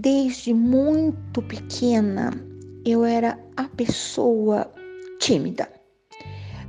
[0.00, 2.32] desde muito pequena,
[2.86, 4.72] eu era a pessoa
[5.18, 5.68] tímida.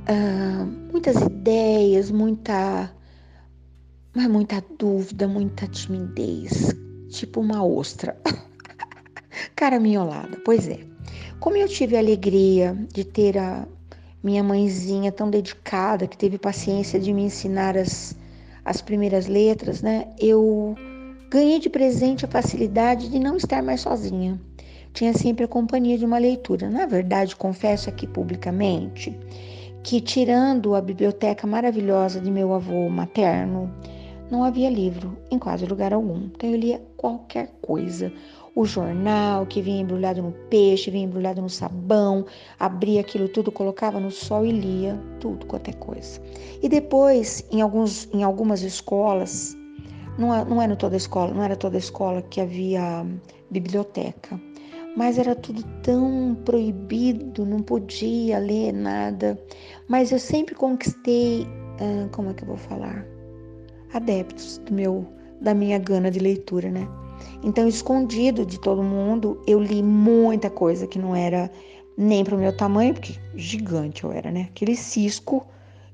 [0.02, 2.94] Uh, muitas ideias, muita,
[4.14, 6.74] muita dúvida, muita timidez,
[7.08, 8.20] tipo uma ostra.
[9.56, 10.80] Cara miolada, pois é.
[11.40, 13.66] Como eu tive a alegria de ter a
[14.22, 18.14] minha mãezinha tão dedicada, que teve paciência de me ensinar as,
[18.62, 20.12] as primeiras letras, né?
[20.18, 20.76] Eu
[21.32, 24.38] ganhei de presente a facilidade de não estar mais sozinha.
[24.92, 26.68] Tinha sempre a companhia de uma leitura.
[26.68, 29.18] Na verdade, confesso aqui publicamente
[29.82, 33.74] que, tirando a biblioteca maravilhosa de meu avô materno,
[34.30, 36.26] não havia livro em quase lugar algum.
[36.26, 38.12] Então eu lia qualquer coisa
[38.54, 42.26] o jornal que vinha embrulhado no peixe, vinha embrulhado no sabão,
[42.60, 46.20] abria aquilo tudo, colocava no sol e lia tudo quanto é coisa.
[46.62, 49.56] E depois, em, alguns, em algumas escolas,
[50.18, 53.06] não, é, não era toda a escola, não era toda a escola que havia
[53.50, 54.40] biblioteca,
[54.96, 59.38] mas era tudo tão proibido, não podia ler nada.
[59.88, 61.46] Mas eu sempre conquistei,
[62.12, 63.06] como é que eu vou falar?
[63.94, 65.06] Adeptos do meu,
[65.40, 66.86] da minha gana de leitura, né?
[67.42, 71.50] Então, escondido de todo mundo, eu li muita coisa que não era
[71.96, 74.48] nem para o meu tamanho, porque gigante eu era, né?
[74.50, 75.46] Aquele cisco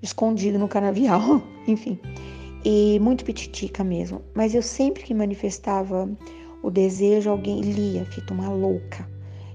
[0.03, 1.98] escondido no canavial, enfim.
[2.70, 4.20] E muito pititica mesmo.
[4.34, 6.06] Mas eu sempre que manifestava
[6.62, 9.08] o desejo, alguém lia, feito uma louca.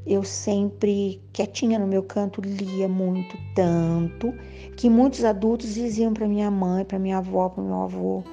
[0.04, 4.34] Eu sempre, quietinha no meu canto, lia muito, tanto,
[4.76, 8.24] que muitos adultos diziam para minha mãe, para minha avó, para meu avô: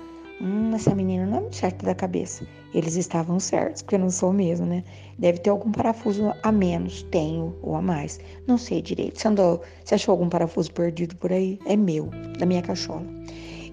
[0.41, 2.47] Hum, essa menina não é muito certa da cabeça.
[2.73, 4.83] Eles estavam certos, porque eu não sou mesmo, né?
[5.19, 8.19] Deve ter algum parafuso a menos, tenho, ou a mais.
[8.47, 9.21] Não sei direito.
[9.21, 11.59] Você, andou, você achou algum parafuso perdido por aí?
[11.67, 13.20] É meu, da minha cachola.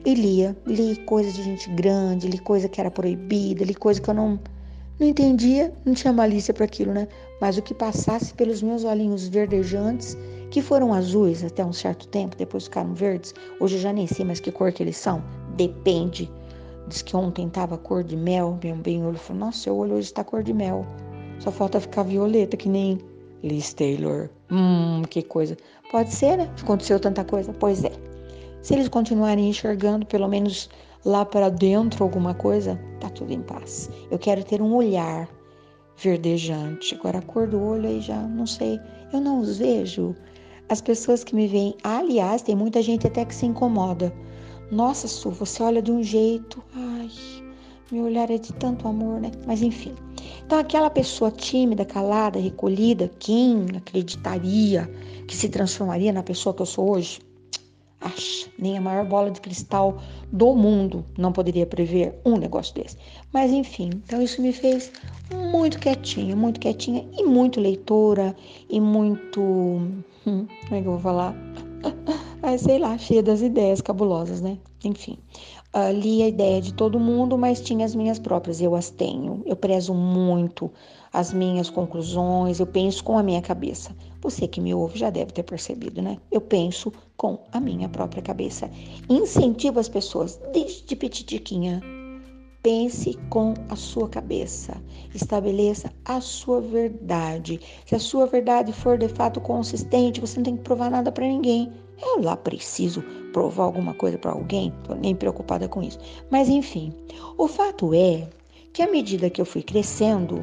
[0.05, 4.09] E lia, li coisa de gente grande, li coisa que era proibida, li coisa que
[4.09, 4.39] eu não,
[4.99, 7.07] não entendia, não tinha malícia para aquilo, né?
[7.41, 10.17] Mas o que passasse pelos meus olhinhos verdejantes,
[10.49, 14.25] que foram azuis até um certo tempo, depois ficaram verdes, hoje eu já nem sei
[14.25, 15.21] mais que cor que eles são,
[15.55, 16.29] depende
[16.87, 18.57] Diz que ontem tava cor de mel.
[18.63, 20.85] Meu bem olho falou: Nossa, seu olho hoje está cor de mel.
[21.39, 22.97] Só falta ficar violeta, que nem
[23.43, 24.29] Liz Taylor.
[24.49, 25.57] Hum, que coisa.
[25.91, 26.49] Pode ser, né?
[26.61, 27.53] Aconteceu tanta coisa.
[27.53, 27.91] Pois é.
[28.67, 30.69] Se eles continuarem enxergando, pelo menos
[31.05, 33.89] lá para dentro, alguma coisa, tá tudo em paz.
[34.11, 35.29] Eu quero ter um olhar
[35.95, 36.93] verdejante.
[36.93, 38.77] Agora, a cor do olho aí já não sei.
[39.13, 40.13] Eu não os vejo.
[40.67, 44.13] As pessoas que me veem, aliás, tem muita gente até que se incomoda
[44.69, 46.61] nossa, Su, você olha de um jeito.
[46.75, 47.09] Ai,
[47.89, 49.31] meu olhar é de tanto amor, né?
[49.45, 49.95] Mas enfim.
[50.45, 54.91] Então, aquela pessoa tímida, calada, recolhida, quem acreditaria
[55.25, 57.26] que se transformaria na pessoa que eu sou hoje?
[57.99, 59.99] Acha, nem a maior bola de cristal
[60.31, 62.95] do mundo não poderia prever um negócio desse.
[63.33, 64.91] Mas enfim, então isso me fez
[65.33, 68.35] muito quietinha, muito quietinha e muito leitora
[68.69, 69.41] e muito.
[69.41, 71.35] Hum, como é que eu vou falar?
[72.41, 74.59] Mas sei lá, cheia das ideias cabulosas, né?
[74.83, 75.17] Enfim,
[75.75, 78.61] uh, li a ideia de todo mundo, mas tinha as minhas próprias.
[78.61, 79.41] Eu as tenho.
[79.45, 80.71] Eu prezo muito
[81.11, 82.59] as minhas conclusões.
[82.59, 83.95] Eu penso com a minha cabeça.
[84.21, 86.17] Você que me ouve já deve ter percebido, né?
[86.31, 88.69] Eu penso com a minha própria cabeça.
[89.09, 91.81] Incentivo as pessoas desde petitiquinha
[92.67, 94.75] Pense com a sua cabeça.
[95.15, 97.61] Estabeleça a sua verdade.
[97.85, 101.25] Se a sua verdade for de fato consistente, você não tem que provar nada para
[101.25, 101.71] ninguém.
[102.01, 103.01] Eu lá preciso
[103.31, 105.97] provar alguma coisa para alguém, tô nem preocupada com isso.
[106.29, 106.93] Mas enfim,
[107.37, 108.27] o fato é
[108.73, 110.41] que à medida que eu fui crescendo,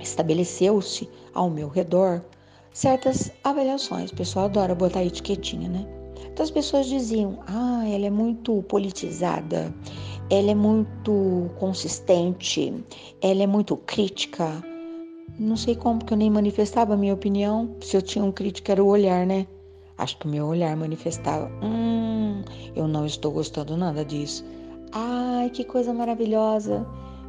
[0.00, 2.24] estabeleceu-se ao meu redor
[2.72, 4.10] certas avaliações.
[4.10, 5.86] O pessoal adora botar etiquetinha, né?
[6.32, 9.72] Então as pessoas diziam: "Ah, ela é muito politizada
[10.32, 12.72] ela é muito consistente,
[13.20, 14.64] ela é muito crítica.
[15.38, 17.76] Não sei como que eu nem manifestava a minha opinião.
[17.82, 19.46] Se eu tinha um crítico era o olhar, né?
[19.98, 21.50] Acho que o meu olhar manifestava.
[21.62, 22.42] Hum,
[22.74, 24.42] eu não estou gostando nada disso.
[24.92, 26.86] Ai, que coisa maravilhosa.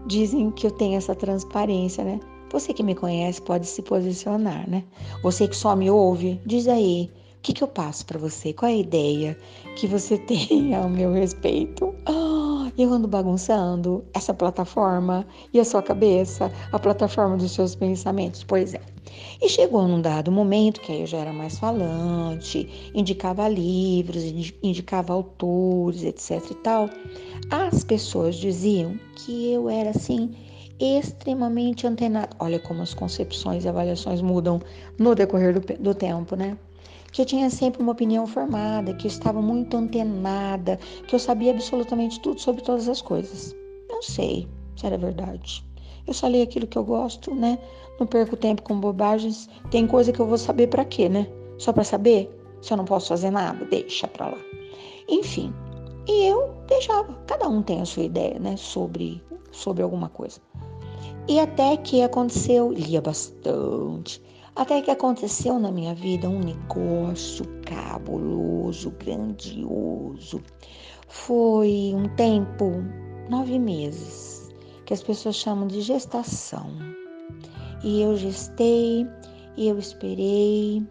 [0.08, 2.22] Dizem que eu tenho essa transparência, né?
[2.54, 4.84] Você que me conhece pode se posicionar, né?
[5.24, 7.10] Você que só me ouve, diz aí
[7.40, 8.54] o que, que eu passo para você?
[8.54, 9.38] Qual é a ideia
[9.76, 11.96] que você tem ao meu respeito?
[12.08, 18.44] Oh, eu ando bagunçando essa plataforma e a sua cabeça, a plataforma dos seus pensamentos.
[18.44, 18.82] Pois é.
[19.42, 24.24] E chegou num dado momento que aí eu já era mais falante, indicava livros,
[24.62, 26.88] indicava autores, etc e tal.
[27.50, 30.32] As pessoas diziam que eu era assim
[30.84, 32.30] extremamente antenada.
[32.40, 34.62] Olha como as concepções e avaliações mudam
[34.98, 36.58] no decorrer do, do tempo, né?
[37.14, 41.52] que eu tinha sempre uma opinião formada, que eu estava muito antenada, que eu sabia
[41.52, 43.56] absolutamente tudo sobre todas as coisas.
[43.88, 45.64] Não sei se era verdade.
[46.08, 47.60] Eu só leio aquilo que eu gosto, né?
[48.00, 49.48] Não perco tempo com bobagens.
[49.70, 51.28] Tem coisa que eu vou saber para quê, né?
[51.60, 52.36] Só para saber?
[52.64, 54.38] Se eu não posso fazer nada, deixa pra lá.
[55.08, 55.54] Enfim,
[56.08, 57.14] e eu deixava.
[57.28, 58.58] Cada um tem a sua ideia, né?
[58.58, 60.42] Sobre, sobre alguma coisa.
[61.28, 64.22] E até que aconteceu, lia bastante.
[64.56, 70.42] Até que aconteceu na minha vida um negócio cabuloso, grandioso.
[71.08, 72.72] Foi um tempo,
[73.30, 74.54] nove meses,
[74.86, 76.70] que as pessoas chamam de gestação.
[77.84, 79.08] E eu gestei,
[79.58, 80.86] e eu esperei.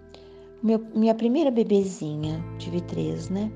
[0.62, 3.50] Meu, minha primeira bebezinha, tive três, né?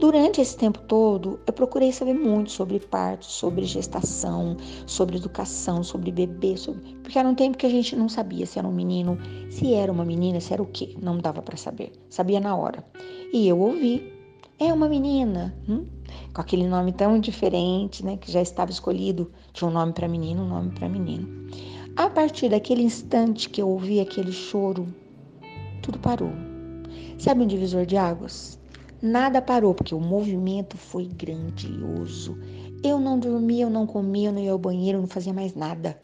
[0.00, 4.56] Durante esse tempo todo, eu procurei saber muito sobre parto, sobre gestação,
[4.86, 6.94] sobre educação, sobre bebê, sobre...
[7.02, 9.18] porque era um tempo que a gente não sabia se era um menino,
[9.50, 11.92] se era uma menina, se era o quê, não dava para saber.
[12.08, 12.82] Sabia na hora.
[13.30, 14.10] E eu ouvi,
[14.58, 15.84] é uma menina, hum?
[16.32, 20.44] com aquele nome tão diferente, né, que já estava escolhido, tinha um nome para menino,
[20.44, 21.28] um nome para menino.
[21.94, 24.88] A partir daquele instante que eu ouvi aquele choro,
[25.82, 26.32] tudo parou.
[27.18, 28.59] Sabe um divisor de águas?
[29.02, 32.36] Nada parou, porque o movimento foi grandioso.
[32.84, 35.54] Eu não dormia, eu não comia, eu não ia ao banheiro, eu não fazia mais
[35.54, 36.00] nada.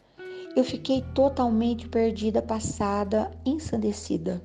[0.55, 4.41] Eu fiquei totalmente perdida, passada, ensandecida.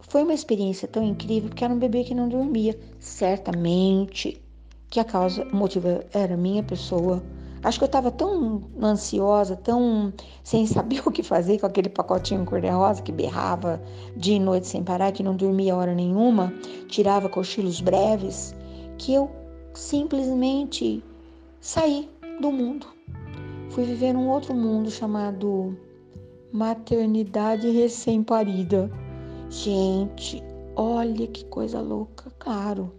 [0.00, 2.76] Foi uma experiência tão incrível porque era um bebê que não dormia.
[2.98, 4.42] Certamente
[4.90, 7.22] que a causa, o motivo era minha pessoa,
[7.62, 10.12] Acho que eu estava tão ansiosa, tão
[10.44, 13.80] sem saber o que fazer com aquele pacotinho cor-de-rosa que berrava
[14.16, 16.52] dia e noite sem parar, que não dormia hora nenhuma,
[16.88, 18.54] tirava cochilos breves,
[18.98, 19.30] que eu
[19.74, 21.02] simplesmente
[21.60, 22.08] saí
[22.40, 22.86] do mundo.
[23.70, 25.76] Fui viver num outro mundo chamado
[26.52, 28.90] maternidade recém-parida.
[29.50, 30.42] Gente,
[30.74, 32.92] olha que coisa louca, claro.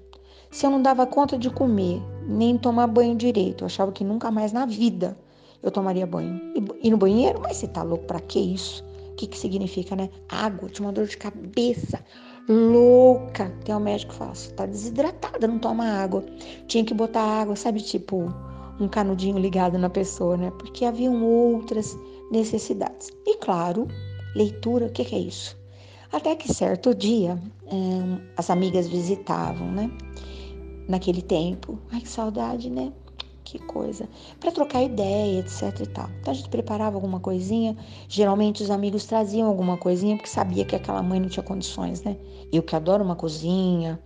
[0.52, 4.30] Se eu não dava conta de comer, nem tomar banho direito, eu achava que nunca
[4.30, 5.18] mais na vida
[5.64, 6.40] eu tomaria banho.
[6.84, 7.40] E, no banheiro?
[7.42, 8.84] Mas você tá louco pra que isso?
[9.12, 10.10] O que que significa, né?
[10.30, 12.04] Água, tinha uma dor de cabeça
[12.48, 13.52] louca.
[13.64, 16.24] Tem um médico que fala, você tá desidratada, não toma água.
[16.68, 18.32] Tinha que botar água, sabe, tipo
[18.80, 20.52] um canudinho ligado na pessoa, né?
[20.60, 21.98] Porque haviam outras
[22.32, 23.10] necessidades.
[23.26, 23.88] E claro,
[24.36, 25.58] leitura, o que, que é isso?
[26.12, 27.38] Até que certo dia,
[27.72, 29.92] hum, as amigas visitavam, né?
[30.88, 31.78] Naquele tempo.
[31.92, 32.92] Ai, que saudade, né?
[33.44, 34.10] Que coisa.
[34.40, 36.10] Para trocar ideia, etc e tal.
[36.20, 37.78] Então a gente preparava alguma coisinha.
[38.10, 42.18] Geralmente os amigos traziam alguma coisinha porque sabia que aquela mãe não tinha condições, né?
[42.52, 44.00] Eu que adoro uma cozinha,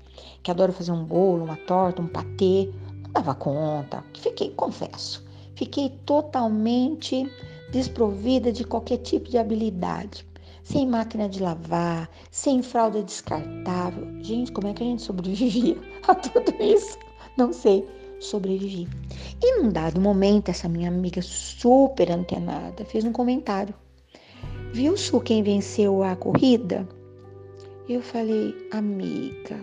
[0.44, 2.70] que adoro fazer um bolo, uma torta, um patê,
[3.04, 4.04] não dava conta.
[4.14, 5.26] Fiquei, confesso,
[5.56, 7.28] fiquei totalmente
[7.72, 10.26] desprovida de qualquer tipo de habilidade
[10.64, 14.08] sem máquina de lavar, sem fralda descartável.
[14.22, 15.78] Gente, como é que a gente sobrevivia
[16.08, 16.98] a tudo isso?
[17.38, 17.88] Não sei.
[18.20, 18.88] Sobrevivi.
[19.42, 23.74] E num dado momento, essa minha amiga super antenada fez um comentário.
[24.72, 26.88] Viu, Su, quem venceu a corrida?
[27.90, 29.60] Eu falei, amiga,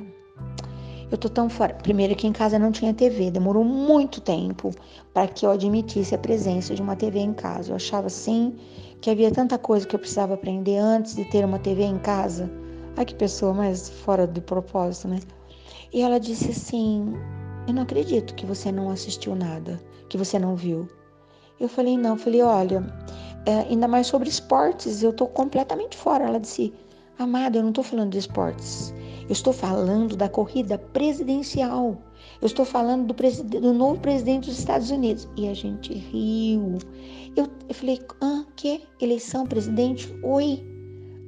[1.10, 1.72] eu tô tão fora.
[1.74, 4.70] Primeiro que em casa não tinha TV, demorou muito tempo
[5.14, 7.70] para que eu admitisse a presença de uma TV em casa.
[7.70, 8.56] Eu achava assim
[9.00, 12.50] que havia tanta coisa que eu precisava aprender antes de ter uma TV em casa.
[12.96, 15.20] Ai, que pessoa mais fora de propósito, né?
[15.92, 17.14] E ela disse assim:
[17.66, 20.88] Eu não acredito que você não assistiu nada, que você não viu.
[21.60, 22.84] Eu falei: Não, eu falei: Olha,
[23.46, 26.24] é, ainda mais sobre esportes, eu tô completamente fora.
[26.24, 26.74] Ela disse:
[27.18, 28.92] Amada, eu não tô falando de esportes.
[29.28, 31.98] Eu estou falando da corrida presidencial.
[32.40, 35.28] Eu estou falando do, do, novo presidente dos Estados Unidos.
[35.36, 36.78] E a gente riu.
[37.36, 38.82] Eu, eu falei, ah, que?
[38.98, 40.08] Eleição, presidente?
[40.22, 40.64] Oi.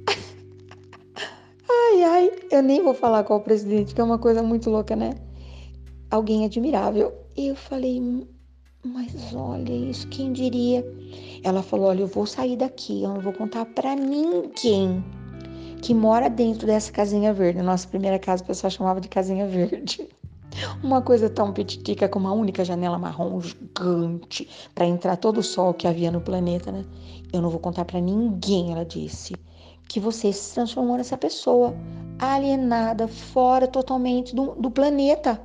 [1.69, 5.13] ai, ai, eu nem vou falar qual presidente, que é uma coisa muito louca, né?
[6.09, 7.13] Alguém admirável.
[7.37, 8.01] Eu falei,
[8.83, 10.83] mas olha isso, quem diria?
[11.43, 15.03] Ela falou, olha, eu vou sair daqui, eu não vou contar para ninguém
[15.81, 17.61] que mora dentro dessa casinha verde.
[17.61, 20.07] Nossa primeira casa o pessoal chamava de casinha verde.
[20.83, 25.73] Uma coisa tão petitica com uma única janela marrom gigante para entrar todo o sol
[25.73, 26.83] que havia no planeta, né?
[27.31, 29.33] Eu não vou contar para ninguém, ela disse,
[29.87, 31.73] que você se transformou nessa pessoa
[32.19, 35.41] alienada, fora totalmente do, do planeta.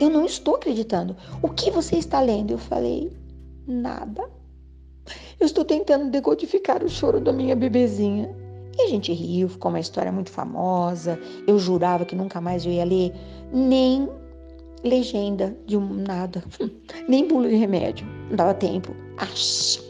[0.00, 1.16] Eu não estou acreditando.
[1.42, 2.50] O que você está lendo?
[2.50, 3.12] Eu falei,
[3.66, 4.28] nada.
[5.38, 8.34] Eu estou tentando decodificar o choro da minha bebezinha.
[8.78, 11.18] E a gente riu, ficou uma história muito famosa.
[11.46, 13.12] Eu jurava que nunca mais eu ia ler
[13.52, 14.08] nem
[14.84, 16.44] legenda de um nada,
[17.08, 18.94] nem bula de remédio, não dava tempo.
[19.16, 19.80] Acha,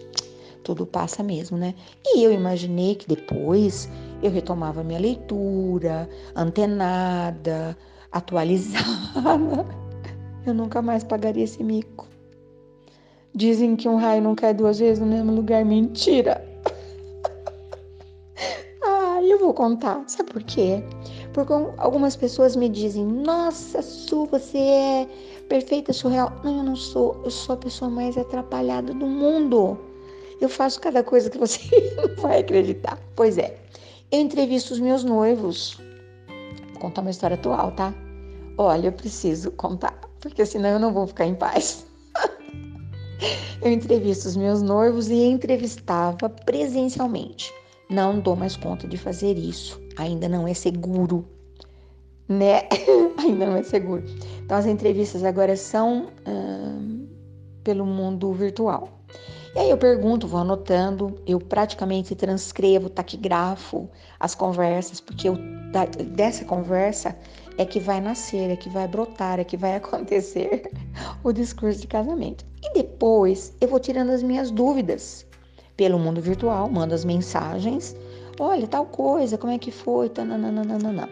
[0.63, 1.75] tudo passa mesmo, né?
[2.05, 3.89] E eu imaginei que depois
[4.23, 7.77] eu retomava minha leitura, antenada,
[8.13, 9.67] atualizada.
[10.47, 12.07] Eu nunca mais pagaria esse mico.
[13.35, 15.65] Dizem que um raio não cai duas vezes no mesmo lugar.
[15.65, 16.46] Mentira!
[19.57, 20.05] Contar.
[20.07, 20.85] Sabe por quê?
[21.33, 25.09] Porque algumas pessoas me dizem: Nossa, Su, você é
[25.49, 26.33] perfeita, surreal.
[26.45, 27.21] Não, eu não sou.
[27.25, 29.77] Eu sou a pessoa mais atrapalhada do mundo.
[30.41, 31.61] Eu faço cada coisa que você
[31.97, 32.99] não vai acreditar.
[33.17, 33.59] Pois é.
[34.13, 35.79] Eu entrevisto os meus noivos.
[36.73, 37.93] Vou contar uma história atual, tá?
[38.59, 41.87] Olha, eu preciso contar, porque senão eu não vou ficar em paz.
[43.61, 47.53] eu entrevisto os meus noivos e entrevistava presencialmente.
[47.89, 49.81] Não dou mais conta de fazer isso.
[49.97, 51.25] Ainda não é seguro,
[52.29, 52.63] né?
[53.19, 54.05] Ainda não é seguro.
[54.45, 56.09] Então as entrevistas agora são
[57.63, 58.97] pelo mundo virtual.
[59.57, 63.89] E aí eu pergunto, vou anotando, eu praticamente transcrevo, taquigrafo
[64.21, 65.39] as conversas, porque eu,
[66.15, 67.17] dessa conversa
[67.57, 70.71] é que vai nascer, é que vai brotar, é que vai acontecer
[71.25, 72.45] o discurso de casamento.
[72.63, 75.27] E depois eu vou tirando as minhas dúvidas
[75.77, 77.95] pelo mundo virtual, mando as mensagens,
[78.41, 81.09] olha, tal coisa, como é que foi, tananana.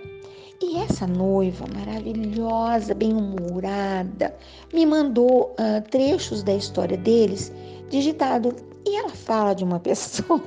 [0.62, 4.34] E essa noiva maravilhosa, bem-humorada,
[4.72, 7.52] me mandou uh, trechos da história deles
[7.90, 8.54] digitado.
[8.86, 10.40] E ela fala de uma pessoa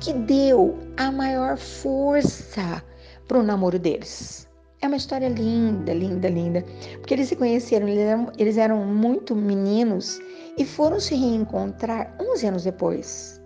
[0.00, 2.82] que deu a maior força
[3.28, 4.49] para o namoro deles.
[4.82, 6.64] É uma história linda, linda, linda.
[6.98, 10.18] Porque eles se conheceram, eles eram, eles eram muito meninos
[10.56, 13.38] e foram se reencontrar 11 anos depois.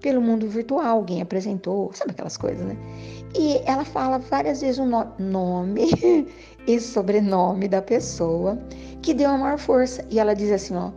[0.00, 2.76] Pelo mundo virtual, alguém apresentou, sabe aquelas coisas, né?
[3.36, 5.90] E ela fala várias vezes o no nome
[6.64, 8.56] e sobrenome da pessoa
[9.02, 10.06] que deu a maior força.
[10.08, 10.92] E ela diz assim, ó,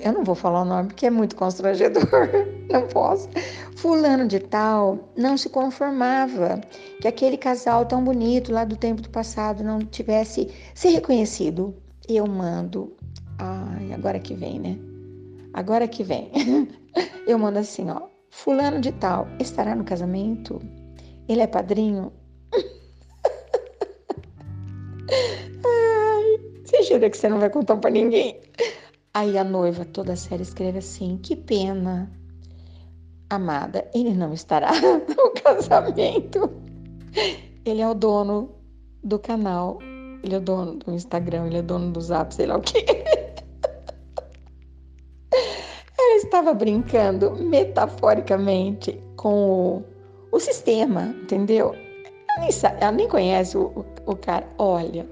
[0.00, 2.06] eu não vou falar o nome porque é muito constrangedor,
[2.70, 3.28] não posso.
[3.76, 6.60] Fulano de tal não se conformava
[7.00, 11.74] que aquele casal tão bonito lá do tempo do passado não tivesse se reconhecido.
[12.08, 12.96] Eu mando.
[13.38, 14.78] Ai, agora que vem, né?
[15.52, 16.30] Agora que vem.
[17.26, 18.02] Eu mando assim, ó.
[18.30, 20.60] Fulano de tal estará no casamento?
[21.28, 22.12] Ele é padrinho?
[25.64, 28.40] Ai, você jura que você não vai contar para ninguém?
[29.14, 32.10] Aí a noiva toda séria escreve assim: Que pena,
[33.30, 34.72] amada, ele não estará
[35.08, 36.50] no casamento.
[37.64, 38.50] Ele é o dono
[39.04, 39.78] do canal,
[40.20, 42.84] ele é o dono do Instagram, ele é dono do Zap, sei lá o quê.
[45.96, 49.78] Ela estava brincando metaforicamente com
[50.32, 51.72] o, o sistema, entendeu?
[52.30, 54.46] Ela nem, sabe, ela nem conhece o, o, o cara.
[54.58, 55.06] Olha,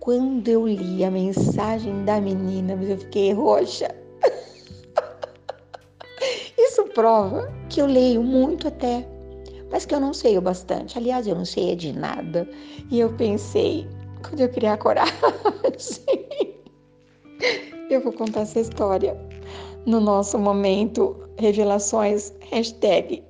[0.00, 3.94] quando eu li a mensagem da menina, eu fiquei roxa.
[6.58, 9.06] Isso prova que eu leio muito até,
[9.70, 10.96] mas que eu não sei o bastante.
[10.96, 12.48] Aliás, eu não sei de nada.
[12.90, 13.86] E eu pensei,
[14.26, 15.14] quando eu criar coragem,
[17.90, 19.14] eu vou contar essa história
[19.84, 23.22] no nosso momento revelações hashtag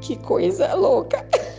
[0.00, 1.24] que coisa louca.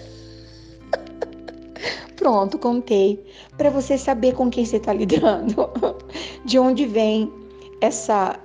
[2.20, 3.26] Pronto, contei.
[3.58, 5.56] Para você saber com quem você está lidando,
[6.44, 7.32] de onde vem
[7.80, 8.38] essa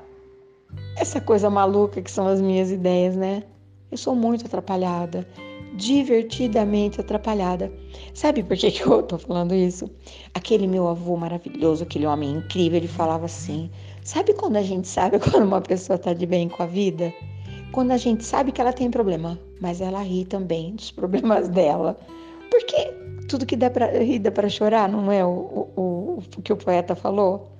[0.96, 3.42] essa coisa maluca que são as minhas ideias, né?
[3.90, 5.26] Eu sou muito atrapalhada,
[5.74, 7.72] divertidamente atrapalhada.
[8.14, 9.90] Sabe por que, que eu tô falando isso?
[10.32, 13.68] Aquele meu avô maravilhoso, aquele homem incrível, ele falava assim:
[14.04, 17.12] sabe quando a gente sabe quando uma pessoa tá de bem com a vida?
[17.72, 21.98] Quando a gente sabe que ela tem problema, mas ela ri também dos problemas dela.
[22.48, 26.52] Porque tudo que dá para rir dá para chorar, não é o, o, o, que
[26.52, 27.50] o poeta falou?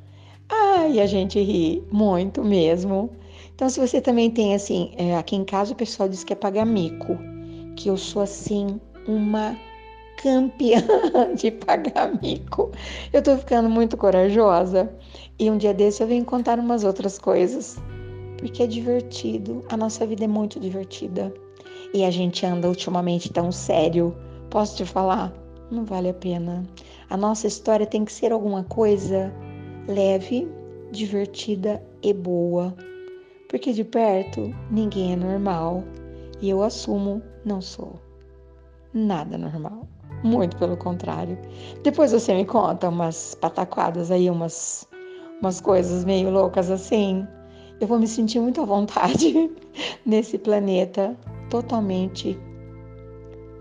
[0.49, 3.11] Ai, a gente ri muito mesmo.
[3.55, 6.37] Então, se você também tem assim, é, aqui em casa o pessoal diz que é
[6.37, 7.17] pagar mico,
[7.77, 9.57] que eu sou assim uma
[10.23, 10.83] campeã
[11.35, 12.71] de pagar mico.
[13.13, 14.93] Eu tô ficando muito corajosa
[15.39, 17.77] e um dia desse eu venho contar umas outras coisas,
[18.39, 21.33] porque é divertido, a nossa vida é muito divertida
[21.93, 24.15] e a gente anda ultimamente tão sério.
[24.51, 25.44] Posso te falar?
[25.75, 26.65] Não vale a pena.
[27.11, 29.33] A nossa história tem que ser alguma coisa
[29.89, 30.49] leve,
[30.91, 32.75] divertida e boa.
[33.49, 35.85] Porque de perto ninguém é normal
[36.41, 38.01] e eu assumo, não sou
[38.93, 39.87] nada normal.
[40.23, 41.37] Muito pelo contrário.
[41.83, 44.89] Depois você me conta umas pataquadas aí, umas,
[45.41, 47.27] umas coisas meio loucas assim.
[47.81, 49.51] Eu vou me sentir muito à vontade
[50.07, 51.15] nesse planeta
[51.51, 52.39] totalmente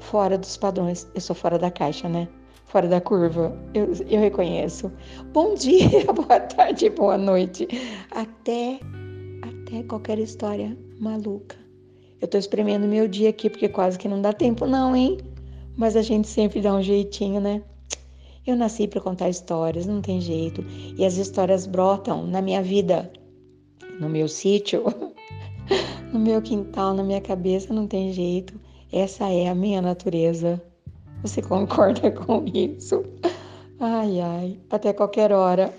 [0.04, 1.08] fora dos padrões.
[1.16, 2.28] Eu sou fora da caixa, né?
[2.66, 3.58] Fora da curva.
[3.74, 4.92] Eu, eu reconheço.
[5.32, 7.68] Bom dia, boa tarde, boa noite.
[8.12, 8.80] Até,
[9.42, 11.56] até qualquer história maluca.
[12.22, 15.18] Eu tô espremendo meu dia aqui porque quase que não dá tempo, não, hein?
[15.76, 17.62] Mas a gente sempre dá um jeitinho, né?
[18.46, 20.64] Eu nasci para contar histórias, não tem jeito.
[20.98, 23.12] E as histórias brotam na minha vida,
[24.00, 24.84] no meu sítio,
[26.12, 28.54] no meu quintal, na minha cabeça, não tem jeito.
[28.94, 30.62] Essa é a minha natureza.
[31.24, 33.04] Você concorda com isso?
[33.80, 35.74] Ai, ai, até qualquer hora.